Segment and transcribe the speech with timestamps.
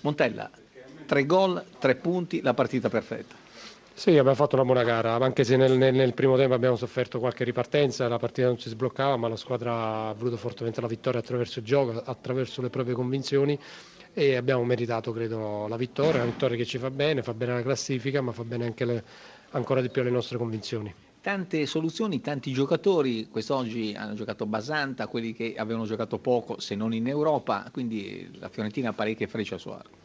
[0.00, 0.50] Montella,
[1.06, 3.34] tre gol, tre punti, la partita perfetta.
[3.92, 7.18] Sì, abbiamo fatto una buona gara, anche se nel, nel, nel, primo tempo abbiamo sofferto
[7.18, 11.18] qualche ripartenza, la partita non si sbloccava, ma la squadra ha voluto fortemente la vittoria
[11.18, 13.58] attraverso il gioco, attraverso le proprie convinzioni
[14.14, 17.62] e abbiamo meritato, credo, la vittoria, una vittoria che ci fa bene, fa bene la
[17.62, 19.04] classifica, ma fa bene anche le,
[19.50, 25.32] ancora di più le nostre convinzioni tante soluzioni, tanti giocatori, quest'oggi hanno giocato Basanta, quelli
[25.32, 29.60] che avevano giocato poco se non in Europa, quindi la Fiorentina ha parecchie frecce al
[29.60, 29.96] suo arco.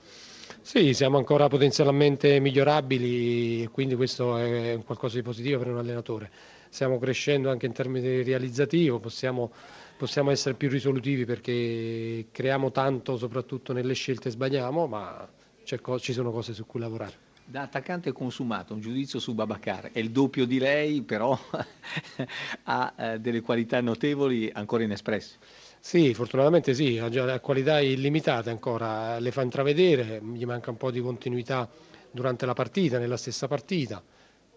[0.61, 6.31] Sì, siamo ancora potenzialmente migliorabili, quindi questo è qualcosa di positivo per un allenatore.
[6.69, 9.51] Stiamo crescendo anche in termini realizzativi, possiamo,
[9.97, 15.29] possiamo essere più risolutivi perché creiamo tanto, soprattutto nelle scelte sbagliamo, ma
[15.63, 17.31] ci sono cose su cui lavorare.
[17.45, 21.37] Da attaccante consumato, un giudizio su Babacar, è il doppio di lei, però
[22.63, 25.37] ha eh, delle qualità notevoli ancora inespresse.
[25.79, 31.01] Sì, fortunatamente sì, ha qualità illimitate ancora, le fa intravedere, gli manca un po' di
[31.01, 31.69] continuità
[32.09, 34.01] durante la partita, nella stessa partita.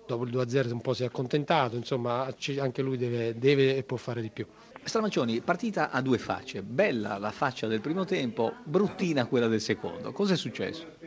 [0.07, 3.97] Dopo il 2-0 un po' si è accontentato, insomma anche lui deve, deve e può
[3.97, 4.47] fare di più.
[4.85, 10.13] Stramaccioni, partita a due facce, bella la faccia del primo tempo, bruttina quella del secondo.
[10.13, 11.06] Cosa è successo?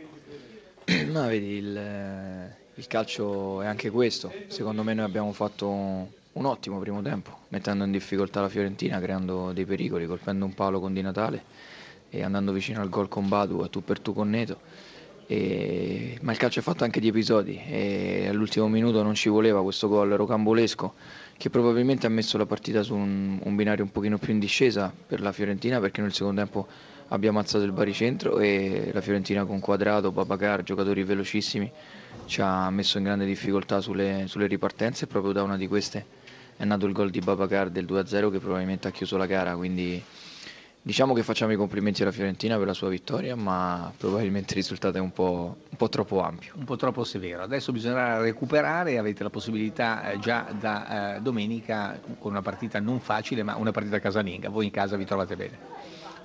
[1.09, 4.31] Ma vedi, il, il calcio è anche questo.
[4.47, 9.51] Secondo me noi abbiamo fatto un ottimo primo tempo, mettendo in difficoltà la Fiorentina, creando
[9.51, 11.43] dei pericoli, colpendo un palo con Di Natale
[12.09, 14.59] e andando vicino al gol con Badu a tu per tu con Neto.
[15.25, 16.17] E...
[16.21, 19.87] Ma il calcio è fatto anche di episodi e all'ultimo minuto non ci voleva questo
[19.87, 20.93] gol rocambolesco
[21.39, 24.93] che probabilmente ha messo la partita su un, un binario un pochino più in discesa
[25.07, 26.67] per la Fiorentina perché nel secondo tempo
[27.07, 31.71] abbiamo alzato il baricentro e la Fiorentina con Quadrato, Babacar, giocatori velocissimi
[32.25, 36.05] ci ha messo in grande difficoltà sulle, sulle ripartenze e proprio da una di queste
[36.57, 40.03] è nato il gol di Babacar del 2-0 che probabilmente ha chiuso la gara, quindi
[40.81, 44.97] diciamo che facciamo i complimenti alla Fiorentina per la sua vittoria, ma probabilmente il risultato
[44.97, 46.53] è un po', un po troppo ampio.
[46.55, 47.43] Un po' troppo severo.
[47.43, 52.99] Adesso bisognerà recuperare, avete la possibilità eh, già da eh, domenica con una partita non
[52.99, 54.49] facile, ma una partita casalinga.
[54.49, 55.57] Voi in casa vi trovate bene?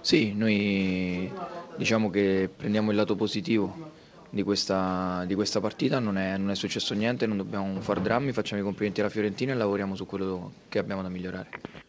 [0.00, 1.32] Sì, noi
[1.76, 4.03] diciamo che prendiamo il lato positivo
[4.34, 8.32] di questa, di questa partita, non è, non è, successo niente, non dobbiamo far drammi,
[8.32, 11.74] facciamo i complimenti alla Fiorentina e lavoriamo su quello che abbiamo da migliorare.